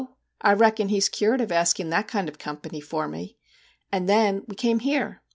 [0.41, 3.37] I reckon he's cured of asking that kind of company for me.
[3.91, 5.21] And then we came here.